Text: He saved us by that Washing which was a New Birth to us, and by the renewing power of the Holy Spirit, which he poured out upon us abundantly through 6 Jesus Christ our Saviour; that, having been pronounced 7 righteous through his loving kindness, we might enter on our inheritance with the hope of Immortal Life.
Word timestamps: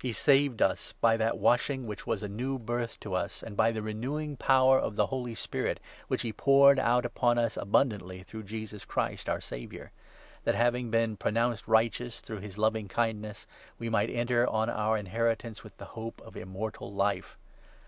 He 0.00 0.12
saved 0.12 0.62
us 0.62 0.94
by 1.00 1.16
that 1.16 1.38
Washing 1.38 1.88
which 1.88 2.06
was 2.06 2.22
a 2.22 2.28
New 2.28 2.56
Birth 2.56 3.00
to 3.00 3.14
us, 3.14 3.42
and 3.42 3.56
by 3.56 3.72
the 3.72 3.82
renewing 3.82 4.36
power 4.36 4.78
of 4.78 4.94
the 4.94 5.06
Holy 5.06 5.34
Spirit, 5.34 5.80
which 6.06 6.22
he 6.22 6.32
poured 6.32 6.78
out 6.78 7.04
upon 7.04 7.36
us 7.36 7.56
abundantly 7.56 8.22
through 8.22 8.42
6 8.42 8.50
Jesus 8.52 8.84
Christ 8.84 9.28
our 9.28 9.40
Saviour; 9.40 9.90
that, 10.44 10.54
having 10.54 10.88
been 10.92 11.16
pronounced 11.16 11.62
7 11.64 11.72
righteous 11.72 12.20
through 12.20 12.38
his 12.38 12.58
loving 12.58 12.86
kindness, 12.86 13.44
we 13.76 13.90
might 13.90 14.08
enter 14.10 14.46
on 14.46 14.70
our 14.70 14.96
inheritance 14.96 15.64
with 15.64 15.76
the 15.78 15.84
hope 15.98 16.20
of 16.24 16.36
Immortal 16.36 16.94
Life. 16.94 17.36